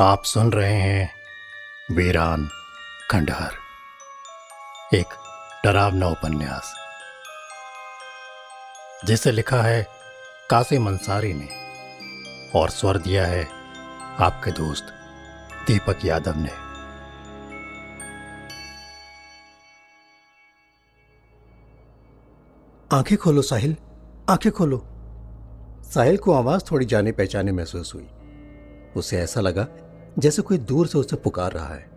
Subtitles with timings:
[0.00, 1.14] आप सुन रहे हैं
[1.90, 2.50] वीरान
[3.10, 3.50] खंडहर।
[4.94, 5.06] एक
[5.64, 6.74] डरावना उपन्यास।
[9.04, 9.86] जिसे लिखा है
[10.50, 11.48] कासिम अंसारी ने
[12.54, 13.48] और स्वर दिया है
[14.20, 14.86] आपके दोस्त
[15.66, 16.50] दीपक यादव ने।
[22.96, 23.76] आँखें खोलो साहिल,
[24.30, 24.86] आँखें खोलो।
[25.94, 28.10] साहिल को आवाज़ थोड़ी जाने पहचाने महसूस हुई।
[28.96, 29.66] उसे ऐसा लगा
[30.20, 31.90] जैसे कोई दूर से उसे पुकार रहा है।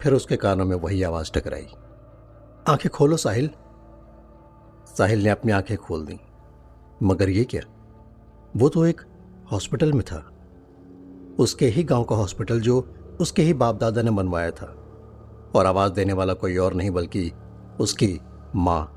[0.00, 1.66] फिर उसके कानों में वही आवाज़ टकराई।
[2.68, 3.50] आँखें खोलो, साहिल।
[4.86, 6.20] साहिल ने अपनी आँखें खोल दी।
[7.02, 7.62] मगर ये क्या?
[8.56, 9.00] वो तो एक
[9.52, 10.32] हॉस्पिटल में था।
[11.38, 14.66] उसके ही गाँव का हॉस्पिटल जो उसके ही बाप दादा ने बनवाया था।
[15.54, 17.32] और आवाज़ देने वाला कोई और नहीं, बल्कि
[17.80, 18.20] उसकी
[18.54, 18.92] माँ,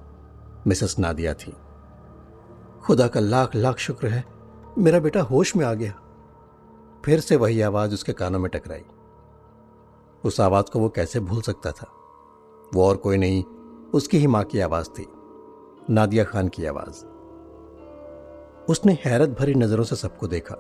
[0.67, 1.53] मिसेस नादिया थी।
[2.81, 4.25] खुदा का लाख लाख शुक्र है।
[4.77, 6.01] मेरा बेटा होश में आ गया।
[7.05, 8.83] फिर से वही आवाज़ उसके कानों में टकराई।
[10.23, 11.87] उस आवाज़ को वो कैसे भूल सकता था?
[12.73, 13.43] वो और कोई नहीं,
[13.93, 15.07] उसकी ही माँ की आवाज़ थी,
[15.89, 17.05] नादिया खान की आवाज़।
[18.65, 20.55] उसने हैरत भरी नज़रों से सबको देखा।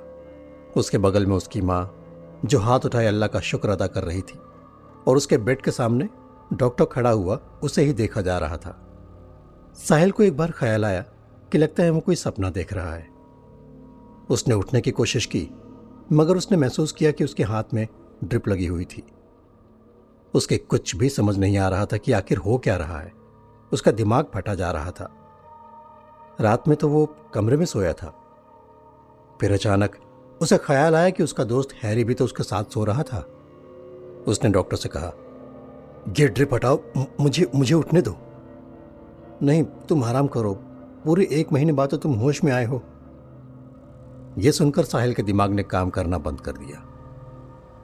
[0.77, 1.95] उसके बगल में उसकी माँ,
[2.45, 4.39] जो हाथ उठाए अल्लाह का शुक्र अदा कर रही थी,
[5.07, 6.09] और उसके बेड के सामने
[6.53, 8.85] डॉक्टर खड़ा हुआ, उसे ही देखा जा रहा था।
[9.75, 11.01] साहिल को एक बार ख्याल आया
[11.51, 13.07] कि लगता है वो कोई सपना देख रहा है।
[14.29, 15.49] उसने उठने की कोशिश की
[16.11, 17.87] मगर उसने महसूस किया कि उसके हाथ में
[18.23, 19.03] ड्रिप लगी हुई थी।
[20.33, 23.11] उसके कुछ भी समझ नहीं आ रहा था कि आखिर हो क्या रहा है।
[23.71, 25.15] उसका दिमाग फटा जा रहा था।
[26.41, 28.15] रात में तो वो कमरे में सोया था।
[29.41, 29.95] फिर अचानक
[30.41, 33.19] उसे ख्याल आया कि उसका दोस्त हैरी भी तो उसके साथ सो रहा था।
[34.27, 35.11] उसने डॉक्टर से कहा,
[36.19, 38.15] ये ड्रिप हटाओ मुझे मुझे उठने दो।
[39.41, 40.53] नहीं, तुम आराम करो।
[41.05, 42.81] पूरे एक महीने बाद तो तुम होश में आए हो।
[44.39, 46.83] यह सुनकर साहिल के दिमाग ने काम करना बंद कर दिया।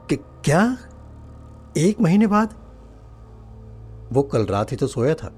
[0.10, 0.78] कि क्या?
[1.78, 2.54] एक महीने बाद?
[4.14, 5.34] वो कल रात ही तो सोया था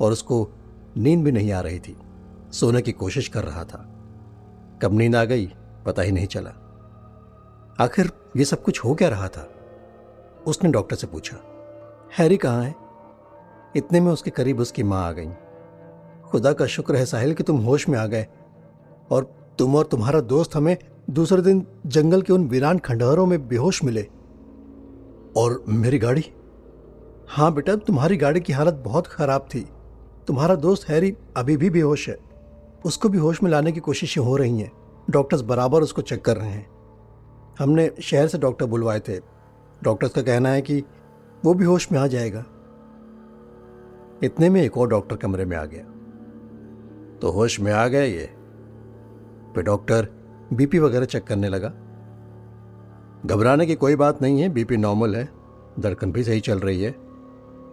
[0.00, 0.48] और उसको
[0.96, 1.96] नींद भी नहीं आ रही थी।
[2.52, 3.92] सोने की कोशिश कर रहा था।
[4.82, 5.52] कब नींद आ गई,
[5.86, 6.50] पता ही नहीं चला।
[7.80, 9.48] आखिर ये सब कुछ हो क्या रहा था?
[10.46, 11.36] उसने डॉक्टर से पूछा,
[12.18, 12.74] हैरी कहाँ है?
[13.76, 15.28] इतने में उसके करीब उसकी माँ आ गई।
[16.24, 18.26] खुदा का शुक्र है साहिल कि तुम होश में आ गए
[19.10, 20.76] और तुम और तुम्हारा दोस्त हमें
[21.10, 24.08] दूसरे दिन जंगल के उन वीरान खंडहरों में बेहोश मिले।
[25.36, 26.24] और मेरी गाड़ी?
[27.28, 29.68] हाँ बेटा, तुम्हारी गाड़ी की हालत बहुत खराब थी।
[30.26, 32.18] तुम्हारा दोस्त हैरी अभी भी बेहोश है।
[32.84, 34.72] उसको भी होश में लाने की कोशिशें हो रही हैं।
[35.10, 36.70] डॉक्टर्स बराबर उसको चेक कर रहे हैं।
[37.58, 39.18] हमने शहर से डॉक्टर बुलवाए थे।
[39.82, 40.84] डॉक्टर्स का कहना है कि
[41.44, 42.44] वो भी होश में आ जाएगा।
[44.22, 45.84] इतने में एक और डॉक्टर कमरे में आ गया।
[47.18, 48.35] तो होश में आ गया ये।
[49.56, 50.08] पे डॉक्टर,
[50.52, 51.68] बीपी वगैरह चेक करने लगा।
[53.26, 55.28] घबराने की कोई बात नहीं है, बीपी नॉर्मल है
[55.80, 56.90] धड़कन भी सही चल रही है।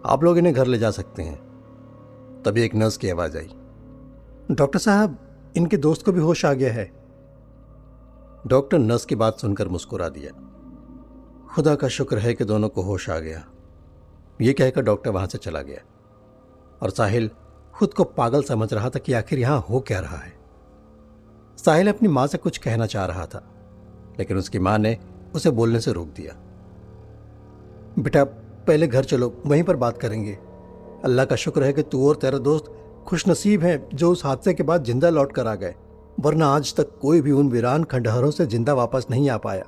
[0.06, 1.38] आप लोग इन्हें घर ले जा सकते हैं।
[2.46, 3.48] तभी एक नर्स की आवाज़ आई।
[4.50, 5.18] डॉक्टर साहब,
[5.56, 6.92] इनके दोस्त को भी होश आ गया है।
[8.46, 10.30] डॉक्टर नर्स की बात सुनकर मुस्कुरा दिया।
[11.54, 13.46] खुदा का शुक्र है कि दोनों को होश आ गया।
[14.40, 15.80] यह कहकर डॉक्टर वहाँ से चला गया।
[16.82, 17.30] और साहिल
[17.74, 20.43] खुद को पागल समझ रहा था कि आखिर यहाँ हो क्या रहा है।
[21.58, 23.42] साहिल अपनी माँ से कुछ कहना चाह रहा था,
[24.18, 24.96] लेकिन उसकी माँ ने
[25.34, 26.34] उसे बोलने से रोक दिया।
[27.98, 30.38] बेटा, पहले घर चलो, वहीं पर बात करेंगे।
[31.04, 32.72] अल्लाह का शुक्र है कि तू और तेरा दोस्त
[33.06, 35.74] खुशनसीब हैं जो उस हादसे के बाद ज़िंदा लौट कर आ गए,
[36.18, 39.64] वरना आज तक कोई भी उन वीरान खंडहरों से ज़िंदा वापस नहीं आ पाया।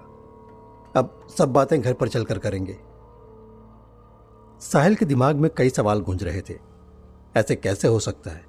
[0.95, 2.77] अब सब बातें घर पर चलकर करेंगे।
[4.63, 6.55] साहिल के दिमाग में कई सवाल गूंज रहे थे।
[7.37, 8.45] ऐसे कैसे हो सकता है?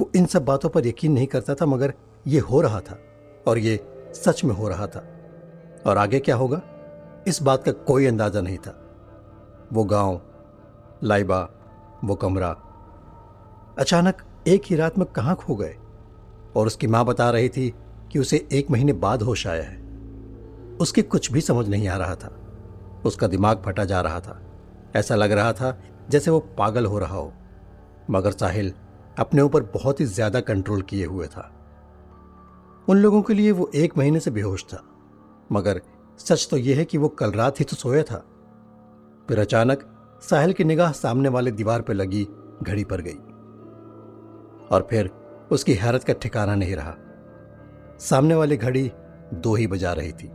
[0.00, 1.94] वो इन सब बातों पर यकीन नहीं करता था, मगर
[2.26, 2.98] ये हो रहा था,
[3.46, 3.80] और ये
[4.14, 5.06] सच में हो रहा था।
[5.86, 6.62] और आगे क्या होगा?
[7.28, 8.86] इस बात का कोई अंदाज़ा नहीं था।
[9.72, 10.20] वो गाँव,
[11.02, 11.50] लाइबा,
[12.04, 12.56] वो कमरा।
[13.78, 15.76] अचानक एक ही रात में कहाँ खो गए?
[16.56, 17.74] और उसकी माँ बता रही थी
[18.12, 19.82] कि उसे एक महीने बाद होश आया है।
[20.80, 22.36] उसके कुछ भी समझ नहीं आ रहा था।
[23.04, 24.40] उसका दिमाग फटा जा रहा था।
[24.96, 27.32] ऐसा लग रहा था जैसे वो पागल हो रहा हो।
[28.10, 28.72] मगर साहिल
[29.20, 31.50] अपने ऊपर बहुत ही ज़्यादा कंट्रोल किए हुए था।
[32.88, 34.82] उन लोगों के लिए वो एक महीने से बेहोश था,
[35.52, 35.80] मगर
[36.20, 38.24] सच तो यह है कि वो कल रात ही तो सोया था।
[39.28, 39.84] फिर अचानक
[40.22, 42.26] साहिल की निगाह सामने वाले दीवार पर लगी,
[42.62, 43.18] घड़ी पर गई।
[44.68, 45.10] और फिर
[45.52, 46.94] उसकी हैरत का ठिकाना नहीं रहा।
[48.00, 48.90] सामने वाली घड़ी
[49.34, 50.28] दो ही बजा रही थी।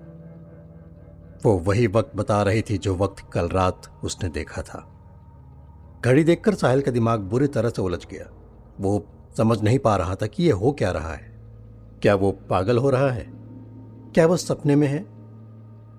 [1.46, 4.86] वो वही वक्त बता रही थी जो वक्त कल रात उसने देखा था।
[6.06, 8.26] घड़ी देखकर साहिल का दिमाग बुरी तरह से उलझ गया।
[8.80, 9.06] वो
[9.38, 11.36] समझ नहीं पा रहा था कि यह हो क्या रहा है।
[12.02, 13.26] क्या वो पागल हो रहा है?
[14.14, 15.06] क्या वो सपने में है?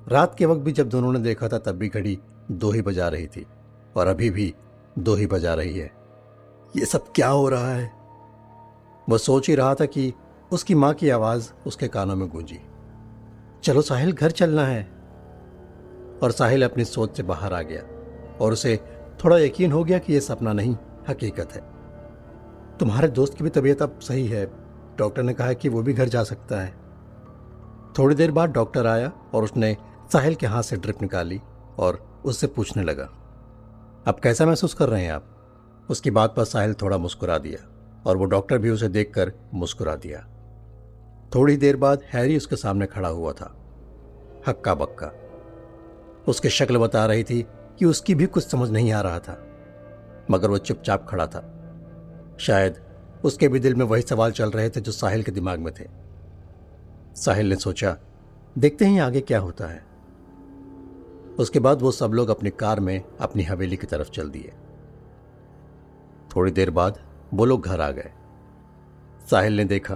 [0.08, 2.19] रात के वक्त भी जब दोनों ने देखा था, तब भी घड़ी
[2.50, 3.46] दो ही बजा रही थी
[3.96, 4.55] और अभी भी
[4.99, 5.93] दो ही बजा रही है।
[6.76, 7.93] ये सब क्या हो रहा है?
[9.08, 10.12] वह सोच ही रहा था कि
[10.52, 12.58] उसकी माँ की आवाज़ उसके कानों में गूंजी।
[13.62, 14.82] चलो साहिल, घर चलना है।
[16.23, 17.82] और साहिल अपनी सोच से बाहर आ गया
[18.40, 18.81] और उसे
[19.25, 20.76] थोड़ा यकीन हो गया कि यह सपना नहीं,
[21.08, 21.75] हकीकत है।
[22.81, 24.44] तुम्हारे दोस्त की भी तबीयत अब सही है।
[24.99, 26.75] डॉक्टर ने कहा कि वो भी घर जा सकता है।
[27.99, 29.76] थोड़ी देर बाद डॉक्टर आया और उसने
[30.12, 31.40] साहिल के हाथ से ड्रिप निकाली
[31.78, 33.05] और उससे पूछने लगा,
[34.06, 35.32] अब कैसा महसूस कर रहे हैं आप?
[35.88, 37.58] उसकी बात पर साहिल थोड़ा मुस्कुरा दिया
[38.06, 40.20] और वो डॉक्टर भी उसे देखकर मुस्कुरा दिया।
[41.34, 43.55] थोड़ी देर बाद हैरी उसके सामने खड़ा हुआ था
[44.49, 45.12] हक्का बक्का
[46.28, 47.43] उसकी शक्ल बता रही थी
[47.78, 49.38] कि उसकी भी कुछ समझ नहीं आ रहा था,
[50.31, 51.52] मगर वो चुपचाप खड़ा था।
[52.38, 52.81] शायद
[53.25, 55.85] उसके भी दिल में वही सवाल चल रहे थे जो साहिल के दिमाग में थे।
[57.17, 57.97] साहिल ने सोचा,
[58.59, 59.87] देखते हैं आगे क्या होता है।
[61.38, 64.53] उसके बाद वो सब लोग अपनी कार में अपनी हवेली की तरफ़ चल दिए।
[66.37, 66.99] थोड़ी देर बाद
[67.35, 68.12] वो लोग घर आ गए।
[69.31, 69.94] साहिल ने देखा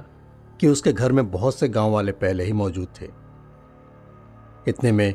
[0.61, 3.09] कि उसके घर में बहुत से गाँव वाले पहले ही मौजूद थे।
[4.69, 5.15] इतने में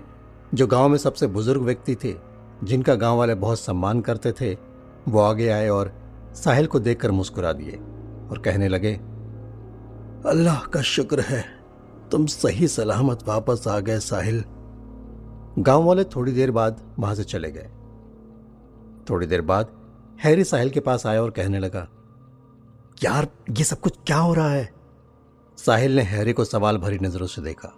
[0.54, 2.14] जो गाँव में सबसे बुज़ुर्ग व्यक्ति थे,
[2.64, 4.58] जिनका गाँव वाले बहुत सम्मान करते थे,
[5.08, 6.05] वो आगे आए और
[6.36, 7.76] साहिल को देखकर मुस्कुरा दिए
[8.30, 8.94] और कहने लगे,
[10.26, 11.44] अल्लाह का शुक्र है,
[12.12, 14.44] तुम सही सलामत वापस आ गए साहिल।
[15.60, 17.70] गाँव वाले थोड़ी देर बाद वहाँ से चले गए।
[19.10, 19.70] थोड़ी देर बाद
[20.24, 21.88] हैरी साहिल के पास आया और कहने लगा,
[23.04, 24.70] यार, ये सब कुछ क्या हो रहा है?
[25.58, 27.74] साहिल ने हैरी को सवाल भरी नज़रों से देखा,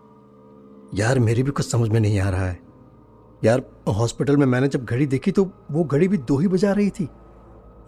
[0.96, 2.60] यार, मेरी भी कुछ समझ में नहीं आ रहा है।
[3.42, 6.90] यार, हॉस्पिटल में मैंने जब घड़ी देखी तो वो घड़ी भी दो ही बजा रही
[6.90, 7.08] थी।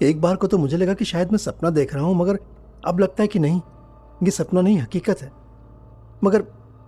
[0.01, 2.39] एक बार को तो मुझे लगा कि शायद मैं सपना देख रहा हूँ, मगर
[2.85, 3.61] अब लगता है कि नहीं।
[4.23, 5.31] ये सपना नहीं, हकीकत है।
[6.23, 6.41] मगर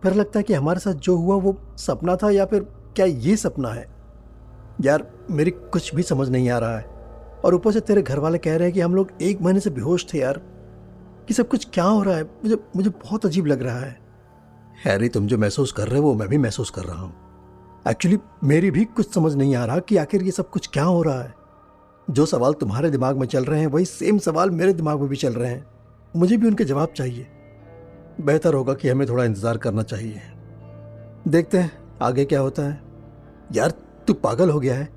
[0.03, 2.59] फिर लगता है कि हमारे साथ जो हुआ वो सपना था या फिर
[2.95, 3.87] क्या ये सपना है?
[4.81, 6.85] यार, मेरी कुछ भी समझ नहीं आ रहा है।
[7.45, 9.69] और ऊपर से तेरे घर वाले कह रहे हैं कि हम लोग एक महीने से
[9.69, 10.41] बेहोश थे यार,
[11.27, 12.23] कि सब कुछ क्या हो रहा है?
[12.23, 13.99] मुझे मुझे बहुत अजीब लग रहा है।
[14.85, 17.13] हैरी, तुम जो महसूस कर रहे हो वो मैं भी महसूस कर रहा हूँ।
[17.87, 21.01] एक्चुअली मेरी भी कुछ समझ नहीं आ रहा कि आखिर ये सब कुछ क्या हो
[21.01, 21.40] रहा है।
[22.11, 25.15] जो सवाल तुम्हारे दिमाग में चल रहे हैं, वही सेम सवाल मेरे दिमाग में भी
[25.15, 25.65] चल रहे हैं।
[26.15, 27.27] मुझे भी उनके जवाब चाहिए।
[28.21, 30.21] बेहतर होगा कि हमें थोड़ा इंतज़ार करना चाहिए।
[31.27, 31.71] देखते हैं,
[32.01, 32.81] आगे क्या होता है।
[33.53, 33.71] यार,
[34.07, 34.89] तू पागल हो गया है।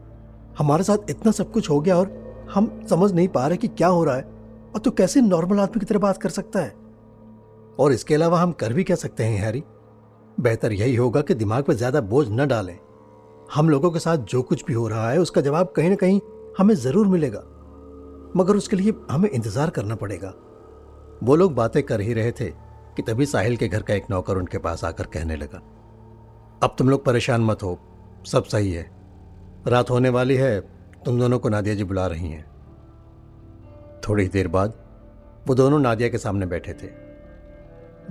[0.59, 2.13] हमारे साथ इतना सब कुछ हो गया और
[2.55, 4.23] हम समझ नहीं पा रहे कि क्या हो रहा है।
[4.75, 6.75] और तू कैसे नॉर्मल आदमी की तरह बात कर सकता है?
[7.79, 9.63] और इसके अलावा हम कर भी क्या सकते हैं, हैरी?
[10.41, 12.79] बेहतर यही होगा कि दिमाग पर ज़्यादा बोझ न डालें।
[13.55, 16.21] हम लोगों के साथ जो कुछ भी हो रहा है, उसका जवाब कहीं ना कहीं
[16.59, 17.41] हमें ज़रूर मिलेगा,
[18.37, 20.33] मगर उसके लिए हमें इंतज़ार करना पड़ेगा।
[21.23, 22.49] वो लोग बातें कर ही रहे थे
[22.97, 25.59] कि तभी साहिल के घर का एक नौकर उनके पास आकर कहने लगा,
[26.63, 27.79] अब तुम लोग परेशान मत हो,
[28.27, 28.91] सब सही है।
[29.67, 30.61] रात होने वाली है,
[31.05, 32.45] तुम दोनों को नादिया जी बुला रही हैं।
[34.03, 34.75] थोड़ी देर बाद
[35.47, 36.87] वो दोनों नादिया के सामने बैठे थे।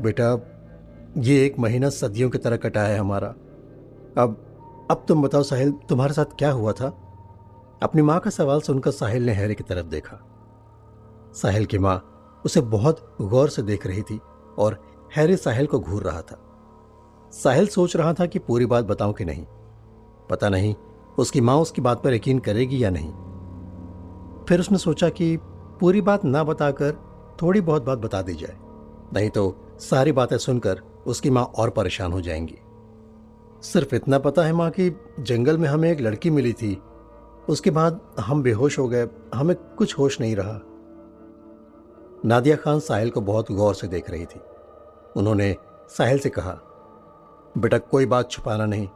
[0.02, 0.28] बेटा,
[1.20, 3.28] ये एक महीना सदियों की तरह कटा है हमारा।
[4.18, 4.38] अब
[4.92, 6.90] अब तुम बताओ साहिल, तुम्हारे साथ क्या हुआ था?
[7.84, 10.20] अपनी माँ का सवाल सुनकर साहिल ने हैरी की तरफ़ देखा।
[11.34, 12.10] साहिल की माँ
[12.46, 14.20] उसे बहुत गौर से देख रही थी
[14.58, 16.40] और हैरी साहिल को घूर रहा था।
[17.32, 19.46] साहिल सोच रहा था कि पूरी बात बताऊँ कि नहीं।
[20.30, 20.76] पता नहीं
[21.18, 23.12] उसकी माँ उसकी बात पर यकीन करेगी या नहीं।
[24.46, 25.38] फिर उसने सोचा कि
[25.80, 26.92] पूरी बात ना बताकर
[27.42, 28.58] थोड़ी बहुत बात बता दी जाए।
[29.14, 32.58] नहीं तो सारी बातें सुनकर उसकी माँ और परेशान हो जाएँगी।
[33.62, 36.82] सिर्फ़ इतना पता है माँ कि जंगल में हमें एक लड़की मिली थी
[37.50, 40.60] उसके बाद हम बेहोश हो गए। हमें कुछ होश नहीं रहा।
[42.26, 44.42] नादिया खान साहिल को बहुत गौर से देख रही थी।
[45.18, 45.56] उन्होंने
[45.90, 46.60] साहिल से कहा,
[47.58, 48.88] बेटा, कोई बात छुपाना नहीं।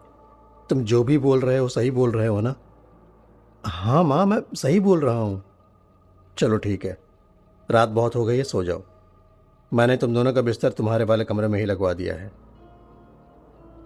[0.70, 2.56] तुम जो भी बोल रहे हो, सही बोल रहे हो ना?
[3.66, 5.44] हाँ माँ, मैं सही बोल रहा हूँ।
[6.38, 6.98] चलो ठीक है।
[7.72, 8.84] रात बहुत हो गई है, सो जाओ।
[9.74, 12.32] मैंने तुम दोनों का बिस्तर तुम्हारे वाले कमरे में ही लगवा दिया है।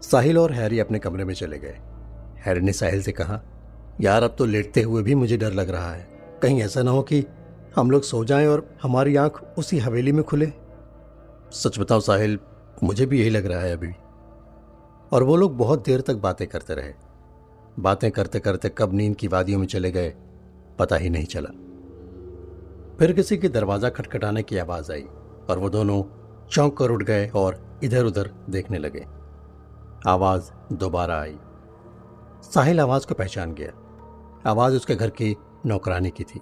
[0.02, 1.80] साहिल और हैरी अपने कमरे में चले गए।
[2.38, 3.42] हैरी ने साहिल से कहा
[4.02, 6.08] यार, अब तो लेटते हुए भी मुझे डर लग रहा है।
[6.44, 7.26] कहीं ऐसा ना हो कि
[7.76, 10.54] हम लोग सो जाएँ और हमारी आँख उसी हवेली में खुले।
[11.52, 12.40] सच बताओ साहिल,
[12.84, 13.92] मुझे भी यही लग रहा है अभी।
[15.12, 16.94] और वो लोग बहुत देर तक बातें करते रहे।
[17.80, 20.14] बातें करते करते कब नींद की वादियों में चले गए,
[20.80, 21.50] पता ही नहीं चला।
[23.00, 25.06] फिर किसी के दरवाज़ा खटखटाने की आवाज़ आई
[25.50, 26.04] और वो दोनों
[26.48, 29.06] चौंक कर उठ गए और इधर उधर देखने लगे।
[30.08, 31.38] आवाज़ दोबारा आई।
[32.44, 33.81] साहिल आवाज़ को पहचान गया।
[34.48, 36.42] आवाज़ उसके घर की नौकरानी की थी।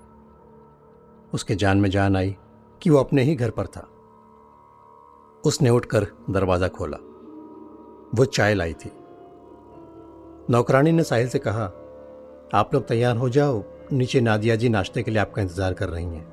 [1.34, 2.36] उसके जान में जान आई
[2.82, 3.88] कि वो अपने ही घर पर था।
[5.46, 6.98] उसने उठकर दरवाज़ा खोला।
[8.16, 8.92] वो चाय लाई थी।
[10.50, 11.64] नौकरानी ने साहिल से कहा,
[12.54, 16.06] आप लोग तैयार हो जाओ, नीचे नादिया जी नाश्ते के लिए आपका इंतज़ार कर रही
[16.06, 16.28] हैं।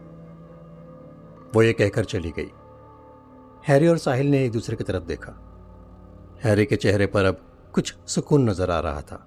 [1.55, 2.51] वो ये कहकर चली गई।
[3.69, 5.33] हैरी और साहिल ने एक दूसरे की तरफ़ देखा।
[6.45, 7.41] हैरी के चेहरे पर अब
[7.75, 9.27] कुछ सुकून नज़र आ रहा था।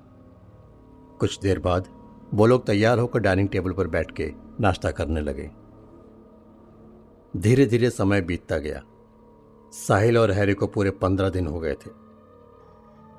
[1.20, 1.88] कुछ देर बाद
[2.34, 5.52] वो लोग तैयार होकर डाइनिंग टेबल पर बैठ के नाश्ता करने लगे।
[7.38, 8.84] धीरे धीरे समय बीतता गया।
[9.72, 11.90] साहिल और हैरी को पूरे पंद्रह दिन हो गए थे।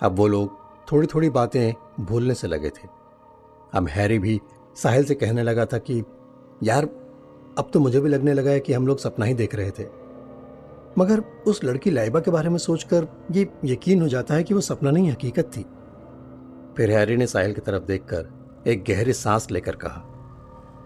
[0.03, 0.51] अब वो लोग
[0.93, 1.73] थोड़ी थोड़ी बातें
[2.05, 2.89] भूलने से लगे थे।
[3.75, 4.41] अब हैरी भी
[4.77, 6.05] साहिल से कहने लगा था कि,
[6.63, 6.85] यार,
[7.59, 9.87] अब तो मुझे भी लगने लगा है कि हम लोग सपना ही देख रहे थे।
[10.99, 14.61] मगर उस लड़की लाइबा के बारे में सोचकर ये यकीन हो जाता है कि वो
[14.61, 15.63] सपना नहीं, हकीकत थी।
[16.77, 20.03] फिर हैरी ने साहिल की तरफ़ देखकर एक गहरी सांस लेकर कहा,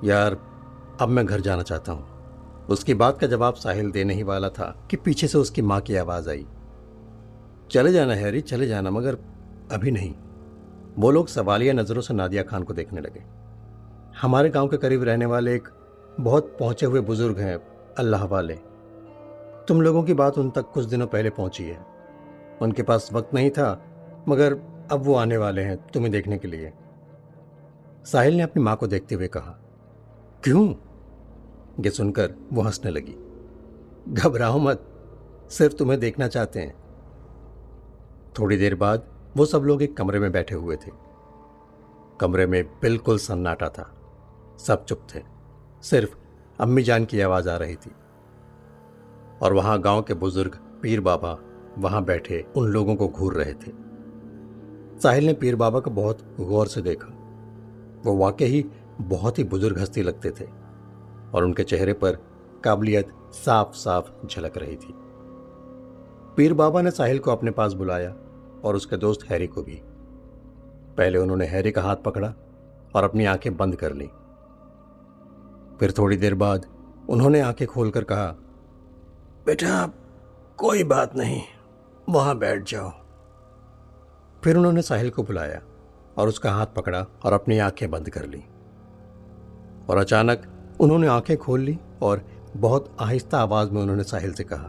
[0.04, 0.38] यार,
[1.00, 4.86] अब मैं घर जाना चाहता हूँ। उसकी बात का जवाब साहिल देने ही वाला था
[4.90, 6.46] कि पीछे से उसकी माँ की आवाज़ आई।
[7.70, 9.18] चले जाना हैरी, चले जाना, मगर
[9.72, 10.14] अभी नहीं।
[10.98, 13.22] वो लोग सवालिया नज़रों से नादिया खान को देखने लगे।
[14.22, 15.68] हमारे गाँव के करीब रहने वाले एक
[16.20, 17.56] बहुत पहुँचे हुए बुज़ुर्ग हैं,
[17.98, 18.54] अल्लाह वाले।
[19.68, 21.78] तुम लोगों की बात उन तक कुछ दिनों पहले पहुँची है।
[22.62, 23.82] उनके पास वक्त नहीं था,
[24.28, 24.52] मगर
[24.92, 26.72] अब वो आने वाले हैं तुम्हें देखने के लिए।
[28.04, 29.58] साहिल ने अपनी माँ को देखते हुए कहा,
[30.44, 30.74] क्यों?
[31.80, 33.16] ये सुनकर वो हंसने लगी।
[34.08, 34.86] घबराओ मत,
[35.50, 36.74] सिर्फ़ तुम्हें देखना चाहते हैं।
[38.38, 40.90] थोड़ी देर बाद वो सब लोग एक कमरे में बैठे हुए थे।
[42.20, 43.94] कमरे में बिल्कुल सन्नाटा था।
[44.58, 45.20] सब चुप थे।
[45.82, 46.16] सिर्फ़
[46.60, 47.92] अम्मी जान की आवाज़ आ रही थी।
[49.42, 51.38] और वहाँ गाँव के बुज़ुर्ग पीर बाबा
[51.78, 53.72] वहाँ बैठे उन लोगों को घूर रहे थे।
[55.00, 57.13] साहिल ने पीर बाबा को बहुत गौर से देखा।
[58.04, 58.66] वो वाकई ही
[59.00, 60.44] बहुत ही बुज़ुर्ग हस्ती लगते थे,
[61.34, 62.18] और उनके चेहरे पर
[62.64, 64.94] काबिलियत साफ़ साफ़ झलक रही थी।
[66.36, 68.14] पीर बाबा ने साहिल को अपने पास बुलाया,
[68.64, 69.82] और उसके दोस्त हैरी को भी।
[70.96, 72.34] पहले उन्होंने हैरी का हाथ पकड़ा,
[72.94, 74.06] और अपनी आँखें बंद कर ली।
[75.78, 76.66] फिर थोड़ी देर बाद
[77.08, 78.26] उन्होंने आँखें खोलकर कहा,
[79.46, 79.92] बेटा,
[80.56, 81.42] कोई बात नहीं,
[82.08, 82.90] वहाँ बैठ जाओ।
[84.44, 85.62] फिर उन्होंने साहिल को बुलाया।
[86.18, 88.42] और उसका हाथ पकड़ा और अपनी आँखें बंद कर ली।
[89.88, 90.42] और अचानक
[90.80, 92.24] उन्होंने आँखें खोल ली और
[92.56, 94.68] बहुत आहिस्ता आवाज़ में उन्होंने साहिल से कहा।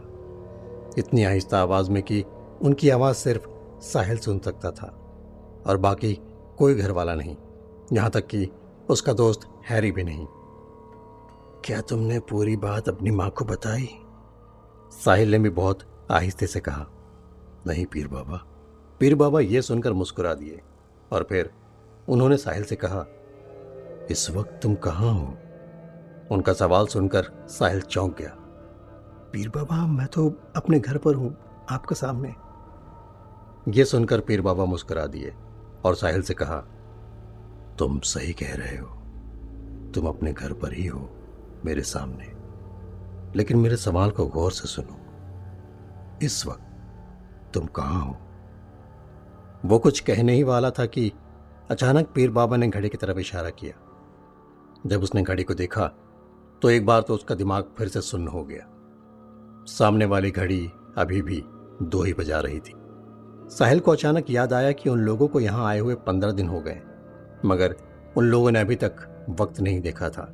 [0.98, 2.24] इतनी आहिस्ता आवाज़ में कि
[2.62, 3.48] उनकी आवाज़ सिर्फ़
[3.82, 4.86] साहिल सुन सकता था
[5.66, 6.12] और बाकी
[6.58, 7.36] कोई घर वाला नहीं,
[7.92, 8.48] यहाँ तक कि
[8.88, 10.26] उसका दोस्त हैरी भी नहीं।
[11.64, 13.88] क्या तुमने पूरी बात अपनी माँ को बताई?
[15.04, 16.86] साहिल ने भी बहुत आहिस्ते से कहा,
[17.66, 18.44] नहीं पीर बाबा।
[19.00, 20.60] पीर बाबा यह सुनकर मुस्कुरा दिए।
[21.12, 21.50] और फिर
[22.08, 23.04] उन्होंने साहिल से कहा,
[24.10, 25.38] इस वक्त तुम कहाँ हो?
[26.30, 28.36] उनका सवाल सुनकर साहिल चौंक गया।
[29.32, 31.36] पीर बाबा, मैं तो अपने घर पर हूँ,
[31.70, 32.34] आपके सामने।
[33.68, 35.34] यह सुनकर पीर बाबा मुस्कुरा दिए
[35.84, 36.64] और साहिल से कहा,
[37.78, 38.96] तुम सही कह रहे हो।
[39.94, 41.10] तुम अपने घर पर ही हो,
[41.64, 42.32] मेरे सामने।
[43.36, 45.00] लेकिन मेरे सवाल को गौर से सुनो।
[46.22, 46.66] इस वक्त
[47.54, 48.16] तुम कहाँ हो?
[49.66, 51.10] वो कुछ कहने ही वाला था कि
[51.70, 53.72] अचानक पीर बाबा ने घड़ी की तरफ़ इशारा किया।
[54.86, 55.86] जब उसने घड़ी को देखा
[56.62, 58.66] तो एक बार तो उसका दिमाग फिर से सुन्न हो गया।
[59.68, 60.60] सामने वाली घड़ी
[60.98, 61.42] अभी भी
[61.82, 62.74] दो ही बजा रही थी।
[63.50, 66.60] साहिल को अचानक याद आया कि उन लोगों को यहाँ आए हुए पंद्रह दिन हो
[66.60, 66.80] गए,
[67.44, 67.76] मगर
[68.16, 70.32] उन लोगों ने अभी तक वक्त नहीं देखा था।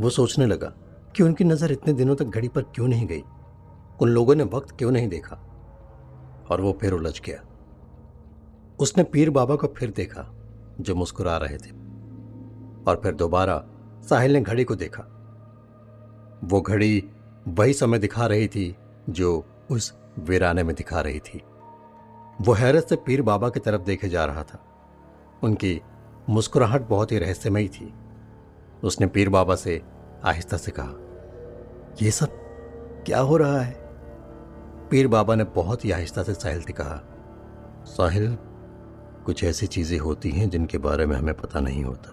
[0.00, 0.72] वो सोचने लगा
[1.16, 3.22] कि उनकी नज़र इतने दिनों तक घड़ी पर क्यों नहीं गई?
[4.00, 5.42] उन लोगों ने वक्त क्यों नहीं देखा?
[6.50, 7.42] और वो फिर उलझ गया।
[8.78, 10.34] उसने पीर बाबा को फिर देखा,
[10.80, 11.70] जो मुस्कुरा रहे थे।
[12.88, 13.64] और फिर दोबारा
[14.08, 15.02] साहिल ने घड़ी को देखा।
[16.44, 17.10] वो घड़ी
[17.48, 18.76] वही समय दिखा रही थी,
[19.10, 21.42] जो उस वीराने में दिखा रही थी।
[22.40, 24.64] वो हैरत से पीर बाबा की तरफ़ देखे जा रहा था।
[25.42, 25.80] उनकी
[26.30, 27.94] मुस्कुराहट बहुत ही रहस्यमयी थी।
[28.84, 29.82] उसने पीर बाबा से
[30.24, 31.02] आहिस्ता से कहा
[32.02, 32.26] यह सब
[33.06, 33.74] क्या हो रहा है?
[34.90, 37.02] पीर बाबा ने बहुत ही आहिस्ता से साहिल से कहा,
[37.86, 38.38] साहिल
[39.26, 42.10] कुछ ऐसी चीज़ें होती हैं जिनके बारे में हमें पता नहीं होता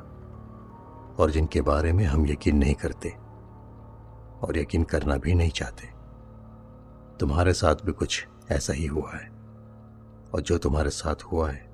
[1.20, 3.10] और जिनके बारे में हम यकीन नहीं करते
[4.46, 5.88] और यकीन करना भी नहीं चाहते।
[7.20, 9.28] तुम्हारे साथ भी कुछ ऐसा ही हुआ है
[10.34, 11.66] और जो तुम्हारे साथ हुआ है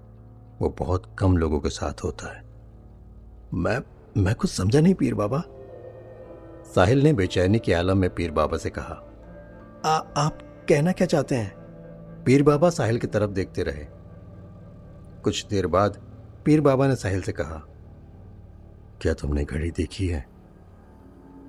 [0.62, 2.44] वो बहुत कम लोगों के साथ होता है।
[3.54, 3.80] मैं
[4.18, 5.44] मैं कुछ समझा नहीं पीर बाबा।
[6.76, 9.06] साहिल ने बेचैनी के आलम में पीर बाबा से कहा
[9.86, 11.54] आ, आप कहना क्या चाहते हैं?
[12.24, 13.99] पीर बाबा साहिल की तरफ़ देखते रहे।
[15.24, 16.02] कुछ देर बाद
[16.46, 17.64] पीर बाबा ने साहिल से कहा,
[19.02, 20.30] क्या तुमने घड़ी देखी है?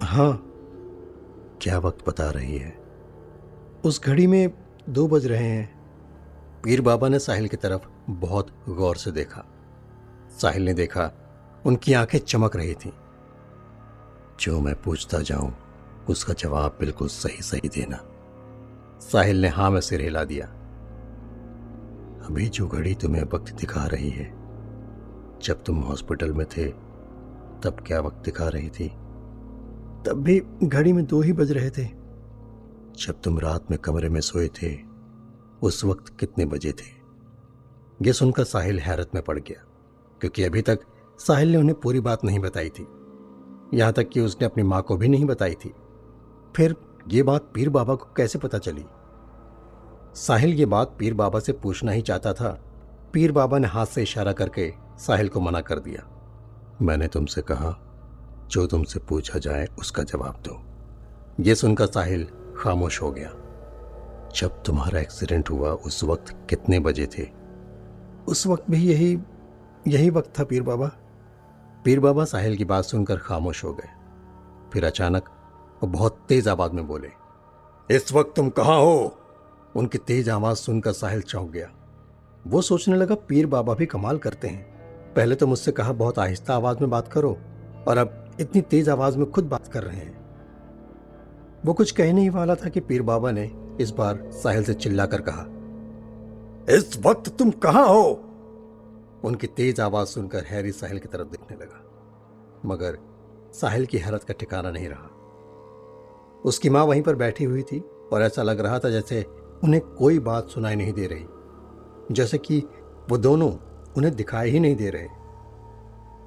[0.03, 0.47] हाँ।
[1.63, 2.79] क्या वक्त बता रही है?
[3.85, 4.53] उस घड़ी में
[4.89, 5.81] दो बज रहे हैं।
[6.65, 9.45] पीर बाबा ने साहिल की तरफ़ बहुत गौर से देखा।
[10.31, 11.13] साहिल ने देखा,
[11.67, 12.93] उनकी आँखें चमक रही थीं।
[14.41, 15.55] जो मैं पूछता जाऊँ,
[16.11, 18.05] उसका जवाब बिल्कुल सही सही देना।
[19.01, 20.60] साहिल ने हाँ में सिर हिला दिया।
[22.31, 24.31] अभी जो घड़ी तुम्हें वक्त दिखा रही है।
[25.43, 26.65] जब तुम हॉस्पिटल में थे
[27.63, 28.89] तब क्या वक्त दिखा रही थी?
[30.07, 31.85] तब भी घड़ी में दो ही बज रहे थे।
[32.99, 34.79] जब तुम रात में कमरे में सोए थे
[35.63, 37.01] उस वक्त कितने बजे थे?
[38.03, 39.65] यह सुनकर साहिल हैरत में पड़ गया
[40.21, 40.79] क्योंकि अभी तक
[41.19, 42.87] साहिल ने उन्हें पूरी बात नहीं बताई थी।
[43.75, 45.75] यहाँ तक कि उसने अपनी माँ को भी नहीं बताई थी।
[46.57, 46.77] फिर
[47.09, 48.85] यह बात पीर बाबा को कैसे पता चली?
[50.15, 52.51] साहिल ये बात पीर बाबा से पूछना ही चाहता था।
[53.13, 56.07] पीर बाबा ने हाथ से इशारा करके साहिल को मना कर दिया।
[56.83, 57.77] मैंने तुमसे कहा,
[58.51, 60.61] जो तुमसे पूछा जाए उसका जवाब दो।
[61.41, 62.27] ये सुनकर साहिल
[62.57, 63.31] खामोश हो गया।
[64.37, 67.29] जब तुम्हारा एक्सीडेंट हुआ उस वक्त कितने बजे थे?
[68.29, 69.19] उस वक्त भी यही
[69.89, 70.91] यही वक्त था पीर बाबा।
[71.85, 73.89] पीर बाबा साहिल की बात सुनकर खामोश हो गए।
[74.73, 75.29] फिर अचानक
[75.83, 77.11] वो बहुत तेज आवाज़ में बोले,
[77.91, 79.17] इस वक्त तुम कहाँ हो?
[79.77, 81.71] उनकी तेज आवाज़ सुनकर साहिल चौंक गया।
[82.47, 84.63] वो सोचने लगा, पीर बाबा भी कमाल करते हैं।
[85.15, 87.37] पहले तो मुझसे कहा, बहुत आहिस्ता आवाज़ में बात करो
[87.89, 90.19] और अब इतनी तेज आवाज़ में खुद बात कर रहे हैं।
[91.65, 93.51] वो कुछ कहने नहीं वाला था कि पीर बाबा ने
[93.81, 95.47] इस बार साहिल से चिल्लाकर कहा,
[96.77, 98.03] इस वक्त तुम कहाँ हो?
[99.25, 101.85] उनकी तेज आवाज़ सुनकर हैरी साहिल की तरफ़ देखने लगा।
[102.67, 102.99] मगर
[103.55, 105.09] साहिल की हैरत का ठिकाना नहीं रहा।
[106.45, 107.81] उसकी माँ वहीं पर बैठी हुई थी
[108.13, 109.27] और ऐसा लग रहा था जैसे
[109.63, 111.25] उन्हें कोई बात सुनाई नहीं दे रही,
[112.15, 112.59] जैसे कि
[113.11, 113.51] वो दोनों
[113.97, 115.09] उन्हें दिखाई ही नहीं दे रहे।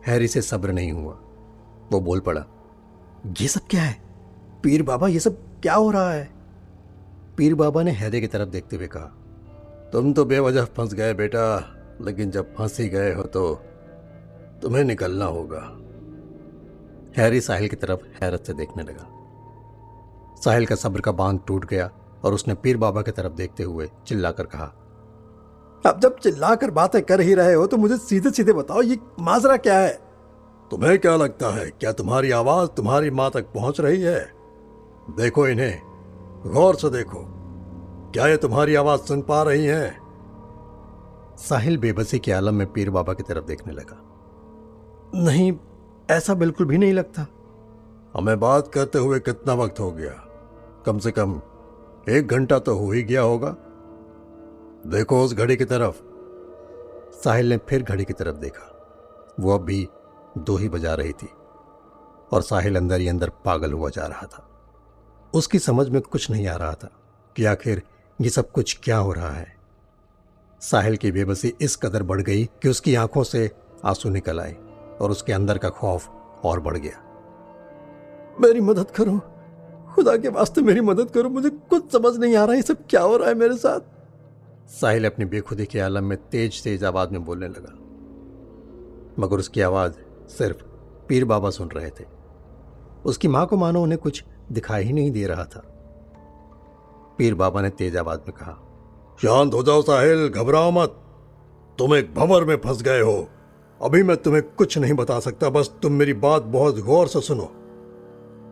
[0.06, 1.14] हैरी से सब्र नहीं हुआ।
[1.92, 2.46] वो बोल पड़ा,
[3.42, 3.96] ये सब क्या है?
[4.64, 6.30] पीर बाबा, ये सब क्या हो रहा है?
[7.38, 9.06] पीर बाबा ने हैदे की तरफ़ देखते हुए कहा,
[9.94, 11.46] तुम तो बेवजह फंस गए बेटा,
[12.02, 13.54] लेकिन जब फंस ही गए हो तो
[14.62, 15.62] तुम्हें निकलना होगा।
[17.18, 19.08] हैरी साहिल की तरफ़ हैरत से देखने लगा।
[20.36, 21.90] साहिल का सब्र का बाँध टूट गया।
[22.24, 24.66] और उसने पीर बाबा की तरफ़ देखते हुए चिल्लाकर कहा
[25.86, 29.58] अब जब चिल्लाकर बातें कर ही रहे हो तो मुझे सीधे सीधे बताओ ये माजरा
[29.58, 29.94] क्या है?
[30.72, 34.20] तुम्हें क्या लगता है क्या तुम्हारी आवाज़ तुम्हारी माँ तक पहुँच रही है?
[35.18, 35.82] देखो इन्हें
[36.48, 37.26] गौर से देखो
[38.14, 39.98] क्या ये तुम्हारी आवाज़ सुन पा रही हैं?
[41.38, 44.02] साहिल बेबसी के आलम में पीर बाबा की तरफ़ देखने लगा।
[45.16, 45.54] नहीं
[46.12, 47.26] ऐसा बिल्कुल भी नहीं लगता।
[48.14, 50.14] हमें बात करते हुए कितना वक्त हो गया?
[50.86, 51.42] कम से कम
[52.10, 53.56] एक घंटा तो हो ही गया होगा।
[54.90, 56.02] देखो उस घड़ी की तरफ़।
[57.18, 58.70] साहिल ने फिर घड़ी की तरफ़ देखा।
[59.40, 59.90] वो अब भी
[60.38, 61.30] दो ही बजा रही थी
[62.32, 64.50] और साहिल अंदर ही अंदर पागल हुआ जा रहा था।
[65.34, 66.90] उसकी समझ में कुछ नहीं आ रहा था
[67.36, 67.82] कि आखिर
[68.22, 69.56] ये सब कुछ क्या हो रहा है।
[70.62, 73.52] साहिल की बेबसी इस कदर बढ़ गई कि उसकी आँखों से
[73.86, 74.56] आँसू निकल आए
[75.02, 76.10] और उसके अंदर का खौफ
[76.44, 77.04] और बढ़ गया।
[78.42, 79.33] मेरी मदद करो।
[79.96, 83.02] खुदा के वास्ते मेरी मदद करो मुझे कुछ समझ नहीं आ रहा है सब क्या
[83.02, 83.80] हो रहा है मेरे साथ।
[84.72, 87.74] साहिल अपनी बेखुदी के आलम में तेज तेज आवाज़ में बोलने लगा।
[89.20, 89.94] मगर उसकी आवाज़
[90.30, 90.64] सिर्फ़
[91.08, 92.06] पीर बाबा सुन रहे थे।
[93.06, 95.64] उसकी माँ को मानो उन्हें कुछ दिखाई ही नहीं दे रहा था।
[97.18, 98.54] पीर बाबा ने तेज आवाज़ में कहा
[99.22, 101.00] शांत हो जाओ साहिल घबराओ मत।
[101.80, 103.28] तुम एक भंवर में फंस गए हो।
[103.82, 107.46] अभी मैं तुम्हें कुछ नहीं बता सकता बस तुम मेरी बात बहुत गौर से सुनो।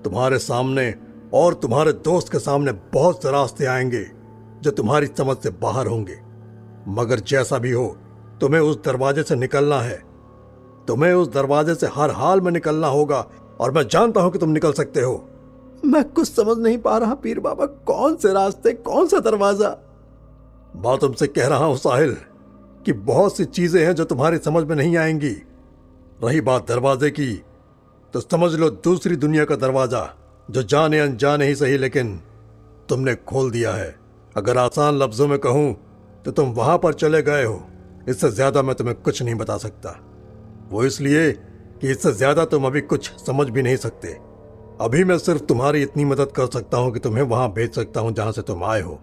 [0.04, 0.94] तुम्हारे सामने
[1.34, 4.04] और तुम्हारे दोस्त के सामने बहुत से रास्ते आएँगे
[4.62, 6.20] जो तुम्हारी समझ से बाहर होंगे।
[6.88, 7.98] मगर जैसा भी हो,
[8.42, 9.98] तुम्हें उस दरवाजे से निकलना है।
[10.88, 13.26] तुम्हें उस दरवाजे से हर हाल में निकलना होगा
[13.60, 15.14] और मैं जानता हूँ कि तुम निकल सकते हो।
[15.86, 19.70] मैं कुछ समझ नहीं पा रहा पीर बाबा, कौन से रास्ते, कौन सा दरवाज़ा?
[20.76, 22.18] मैं तुमसे कह रहा हूँ साहिल,
[22.86, 25.36] कि बहुत सी चीज़ें हैं जो तुम्हारी समझ में नहीं आएँगी।
[26.24, 27.34] रही बात दरवाजे की
[28.14, 30.02] तो समझ लो दूसरी दुनिया का दरवाज़ा।
[30.52, 32.20] जो जाने अनजाने ही सही, लेकिन
[32.90, 33.96] तुमने खोल दिया है।
[34.38, 35.74] अगर आसान लफ्जों में कहूँ
[36.26, 37.62] तो तुम वहाँ पर चले गए हो।
[38.10, 39.96] इससे ज़्यादा मैं तुम्हें कुछ नहीं बता सकता।
[40.72, 44.08] वो इसलिए कि इससे ज़्यादा तुम अभी कुछ समझ भी नहीं सकते।
[44.82, 48.14] अभी मैं सिर्फ़ तुम्हारी इतनी मदद कर सकता हूँ कि तुम्हें वहाँ भेज सकता हूँ
[48.14, 49.00] जहाँ से तुम आए हो।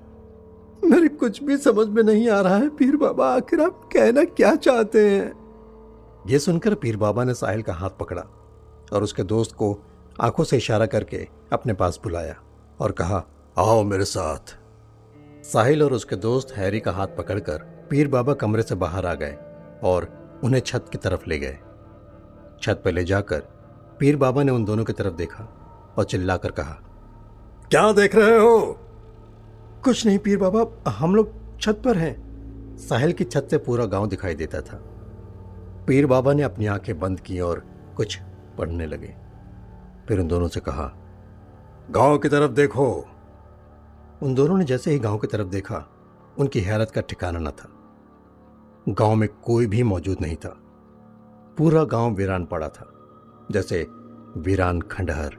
[0.82, 4.54] मेरी कुछ भी समझ में नहीं आ रहा है, पीर बाबा, आखिर आप कहना क्या
[4.56, 5.32] चाहते हैं?
[6.26, 8.22] यह सुनकर पीर बाबा ने साहिल का हाथ पकड़ा
[8.92, 9.72] और उसके दोस्त को
[10.20, 12.35] आँखों से इशारा करके अपने पास बुलाया
[12.81, 13.24] और कहा,
[13.59, 14.57] आओ मेरे साथ।
[15.44, 17.59] साहिल और उसके दोस्त हैरी का हाथ पकड़कर
[17.90, 19.37] पीर बाबा कमरे से बाहर आ गए
[19.85, 20.09] और
[20.44, 21.59] उन्हें छत की तरफ़ ले गए।
[22.62, 23.40] छत पर ले जाकर
[24.00, 25.44] पीर बाबा ने उन दोनों की तरफ़ देखा
[25.98, 26.74] और चिल्लाकर कहा,
[27.70, 28.59] क्या देख रहे हो?
[29.85, 34.07] कुछ नहीं पीर बाबा, हम लोग छत पर हैं। साहिल की छत से पूरा गाँव
[34.07, 34.81] दिखाई देता था।
[35.87, 37.64] पीर बाबा ने अपनी आँखें बंद की और
[37.96, 38.18] कुछ
[38.59, 39.14] पढ़ने लगे।
[40.08, 40.92] फिर उन दोनों से कहा,
[41.90, 43.06] गाँव की तरफ़ देखो।
[44.22, 45.88] उन दोनों ने जैसे ही गाँव की तरफ़ देखा,
[46.38, 47.68] उनकी हैरत का ठिकाना न था।
[48.88, 50.56] गाँव में कोई भी मौजूद नहीं था।
[51.58, 52.92] पूरा गाँव वीरान पड़ा था,
[53.50, 53.86] जैसे
[54.36, 55.36] वीरान खंडहर।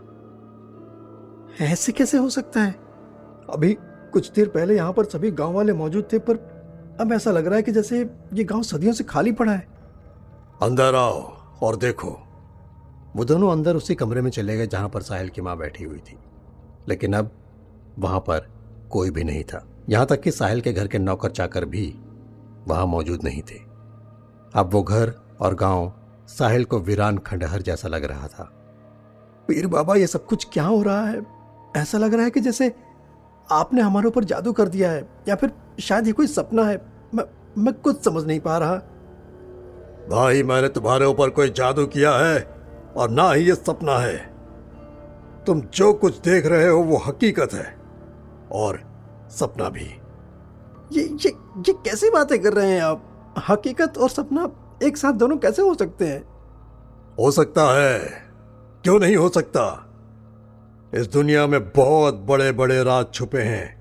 [1.61, 2.71] ऐसे कैसे हो सकता है?
[3.49, 3.77] अभी
[4.13, 6.35] कुछ देर पहले यहाँ पर सभी गाँव वाले मौजूद थे, पर
[7.01, 9.67] अब ऐसा लग रहा है कि जैसे ये गाँव सदियों से खाली पड़ा है।
[10.61, 11.21] अंदर आओ
[11.63, 12.28] और देखो।
[13.15, 15.97] वो दोनों अंदर उसी कमरे में चले गए जहाँ पर साहिल की माँ बैठी हुई
[15.97, 16.17] थी।
[16.87, 17.31] लेकिन अब
[17.99, 18.49] वहाँ पर
[18.91, 21.95] कोई भी नहीं था। यहाँ तक कि साहिल के घर के नौकर चाकर भी
[22.67, 23.59] वहाँ मौजूद नहीं थे।
[24.53, 25.93] अब वो घर और गाँव
[26.27, 28.43] साहिल को वीरान खंडहर जैसा लग रहा था।
[29.47, 31.25] पीर बाबा, ये सब कुछ क्या हो रहा है?
[31.77, 32.75] ऐसा लग रहा है कि जैसे
[33.51, 36.85] आपने हमारे ऊपर जादू कर दिया है, या फिर शायद ये कोई सपना है?
[37.13, 37.23] मैं
[37.57, 38.75] मैं कुछ समझ नहीं पा रहा।
[40.09, 42.58] भाई, मैंने तुम्हारे ऊपर कोई जादू किया है?
[42.95, 44.17] और ना ही ये सपना है।
[45.45, 47.79] तुम जो कुछ देख रहे हो वो हकीकत है।
[48.51, 48.81] और
[49.29, 49.85] सपना भी।
[50.91, 53.05] ये ये ये कैसी बातें कर रहे हैं आप?
[53.49, 54.51] हकीकत और सपना
[54.83, 56.23] एक साथ दोनों कैसे हो सकते हैं?
[57.19, 57.99] हो सकता है।
[58.83, 59.85] क्यों नहीं हो सकता?
[60.93, 63.79] इस दुनिया में बहुत बड़े बड़े राज छुपे हैं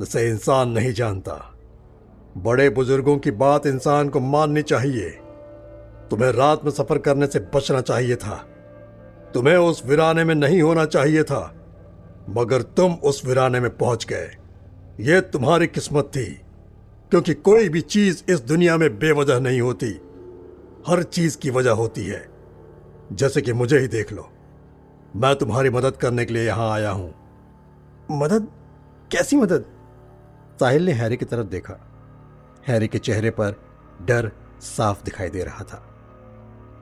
[0.00, 1.54] जिसे इंसान नहीं जानता।
[2.36, 5.18] बड़े बुज़ुर्गों की बात इंसान को माननी चाहिए।
[6.10, 8.36] तुम्हें रात में सफ़र करने से बचना चाहिए था।
[9.34, 11.54] तुम्हें उस वीराने में नहीं होना चाहिए था,
[12.30, 14.36] मगर तुम उस वीराने में पहुँच गए।
[15.00, 16.40] यह तुम्हारी किस्मत थी,
[17.10, 20.00] क्योंकि कोई भी चीज़ इस दुनिया में बेवजह नहीं होती।
[20.88, 22.28] हर चीज़ की वजह होती है।
[23.12, 24.30] जैसे कि मुझे ही देख लो।
[25.16, 27.14] मैं तुम्हारी मदद करने के लिए यहाँ आया हूँ।
[28.10, 28.48] मदद?
[29.12, 29.64] कैसी मदद?
[30.60, 31.80] साहिल ने हैरी की तरफ़ देखा।
[32.68, 33.54] हैरी के चेहरे पर
[34.02, 35.89] डर साफ़ दिखाई दे रहा था।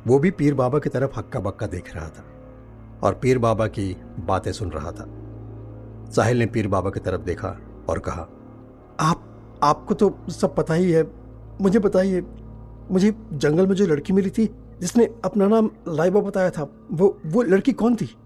[0.07, 2.25] वो भी पीर बाबा की तरफ़ हक्का बक्का देख रहा था
[3.03, 5.09] और पीर बाबा की बातें सुन रहा था।
[6.11, 7.57] साहिल ने पीर बाबा की तरफ़ देखा
[7.89, 8.29] और कहा,
[9.01, 9.25] आप,
[9.63, 11.11] आपको तो सब पता ही है।
[11.61, 12.23] मुझे बताइए,
[12.91, 17.43] मुझे जंगल में जो लड़की मिली थी, जिसने अपना नाम लाइबा बताया था, वो वो
[17.43, 18.17] लड़की कौन थी?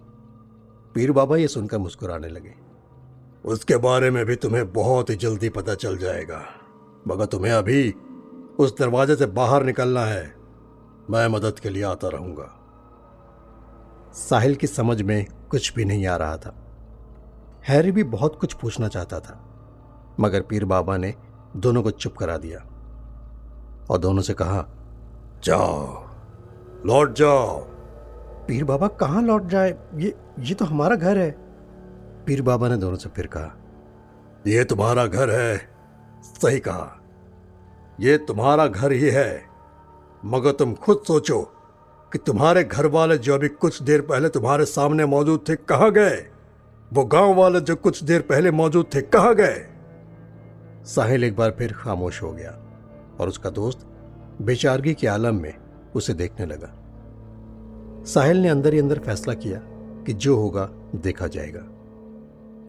[0.95, 2.55] पीर बाबा ये सुनकर मुस्कुराने लगे।
[3.45, 6.43] उसके बारे में भी तुम्हें बहुत ही जल्दी पता चल जाएगा।
[7.09, 7.95] मगर तुम्हें अभी
[8.59, 10.42] उस दरवाजे से बाहर निकलना है।
[11.13, 12.49] मैं मदद के लिए आता रहूँगा।
[14.15, 16.55] साहिल की समझ में कुछ भी नहीं आ रहा था।
[17.69, 19.35] हैरी भी बहुत कुछ पूछना चाहता था,
[20.21, 21.15] मगर पीर बाबा ने
[21.57, 22.59] दोनों को चुप करा दिया
[23.91, 24.65] और दोनों से कहा,
[25.45, 26.07] जाओ,
[26.87, 27.61] लौट जाओ।
[28.47, 29.77] पीर बाबा कहाँ लौट जाए?
[29.95, 31.31] ये ये तो हमारा घर है।
[32.27, 33.55] पीर बाबा ने दोनों से फिर कहा
[34.47, 35.57] यह तुम्हारा घर है।
[36.23, 37.01] सही कहा।
[38.01, 39.52] यह तुम्हारा घर ही है।
[40.25, 41.43] मगर तुम खुद सोचो
[42.13, 46.27] कि तुम्हारे घर वाले जो अभी कुछ देर पहले तुम्हारे सामने मौजूद थे, कहाँ गए?
[46.93, 49.67] वो गाँव वाले जो कुछ देर पहले मौजूद थे, कहाँ गए?
[50.85, 52.51] साहिल एक बार फिर खामोश हो गया
[53.21, 53.87] और उसका दोस्त
[54.43, 55.55] बेचारगी के आलम में
[55.95, 56.79] उसे देखने लगा।
[58.05, 59.59] साहिल ने अंदर ही अंदर फैसला किया
[60.05, 61.61] कि जो होगा, देखा जाएगा।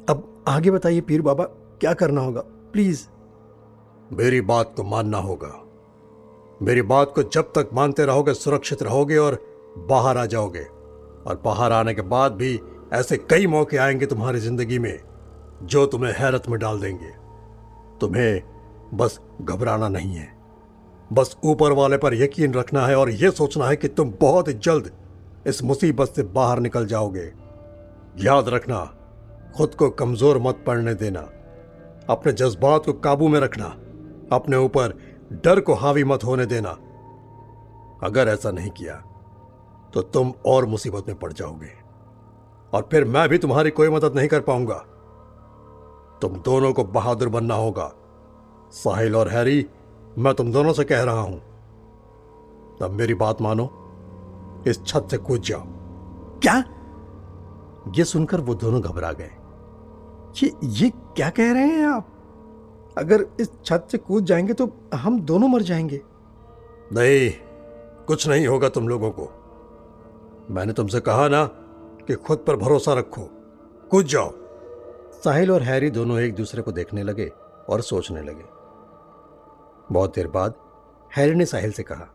[0.10, 1.44] अब आगे बताइए पीर बाबा,
[1.82, 2.42] क्या करना होगा?
[2.46, 3.08] प्लीज़।
[4.14, 5.63] मेरी बात को मानना होगा।
[6.64, 9.46] मेरी बात को जब तक मानते रहोगे, सुरक्षित रहोगे और
[9.78, 10.64] बाहर आ जाओगे।
[11.28, 12.60] और बाहर आने के बाद भी
[12.94, 15.00] ऐसे कई मौके आएँगे तुम्हारी ज़िंदगी में,
[15.64, 17.10] जो तुम्हें हैरत में डाल देंगे।
[18.02, 18.42] तुम्हें
[18.94, 20.38] बस घबराना नहीं है।
[21.14, 24.92] बस ऊपर वाले पर यकीन रखना है और यह सोचना है कि तुम बहुत जल्द
[25.48, 27.34] इस मुसीबत से बाहर निकल जाओगे।
[28.20, 28.96] याद रखना,
[29.58, 31.30] खुद को कमज़ोर मत पड़ने देना।
[32.10, 33.78] अपने जज्बात को काबू में रखना।
[34.36, 36.70] अपने ऊपर डर को हावी मत होने देना।
[38.04, 38.96] अगर ऐसा नहीं किया
[39.94, 41.72] तो तुम और मुसीबत में पड़ जाओगे।
[42.74, 44.78] और फिर मैं भी तुम्हारी कोई मदद नहीं कर पाऊँगा।
[46.22, 47.92] तुम दोनों को बहादुर बनना होगा।
[48.74, 49.66] साहिल और हैरी
[50.18, 51.40] मैं तुम दोनों से कह रहा हूँ।
[52.80, 53.70] तब मेरी बात मानो।
[54.68, 55.64] इस छत से कूद जाओ।
[56.40, 56.64] क्या?
[57.98, 59.32] यह सुनकर वो दोनों घबरा गए।
[60.44, 62.08] ये ये क्या कह रहे हैं आप?
[62.98, 66.02] अगर इस छत से कूद जाएँगे तो हम दोनों मर जाएँगे।
[66.94, 67.32] नहीं,
[68.08, 69.30] कुछ नहीं होगा तुम लोगों को।
[70.50, 71.46] मैंने तुमसे कहा ना
[72.08, 73.30] कि खुद पर भरोसा रखो।
[73.92, 74.34] कूद जाओ।
[75.24, 77.32] साहिल और हैरी दोनों एक दूसरे को देखने लगे
[77.70, 78.46] और सोचने लगे।
[79.92, 80.54] बहुत देर बाद
[81.18, 82.08] हैरी ने साहिल से कहा,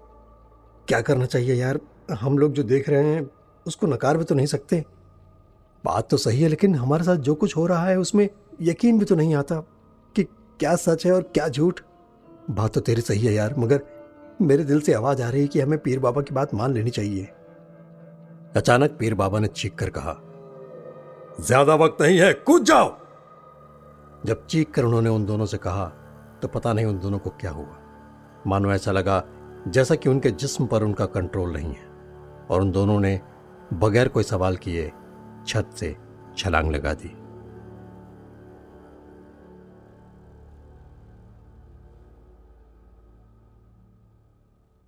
[0.89, 1.81] क्या करना चाहिए यार?
[2.11, 3.31] हम लोग जो देख रहे हैं,
[3.67, 4.85] उसको नकार भी तो नहीं सकते।
[5.85, 8.29] बात तो सही है, लेकिन हमारे साथ जो कुछ हो रहा है, उसमें
[8.61, 9.63] यकीन भी तो नहीं आता।
[10.61, 11.81] क्या सच है और क्या झूठ?
[12.51, 13.81] बात तो तेरी सही है यार, मगर
[14.43, 16.91] मेरे दिल से आवाज़ आ रही है कि हमें पीर बाबा की बात मान लेनी
[16.91, 17.29] चाहिए।
[18.57, 20.17] अचानक पीर बाबा ने चीख कर कहा,
[21.41, 22.97] ज़्यादा वक्त नहीं है, कूद जाओ!
[24.27, 25.85] जब चीख कर उन्होंने उन दोनों से कहा
[26.43, 27.79] तो पता नहीं उन दोनों को क्या हुआ।
[28.47, 29.23] मानो ऐसा लगा
[29.69, 31.87] जैसा कि उनके जिस्म पर उनका कंट्रोल नहीं है,
[32.51, 33.21] और उन दोनों ने
[33.75, 34.91] बगैर कोई सवाल किए
[35.47, 35.97] छत से
[36.37, 37.15] छलांग लगा दी।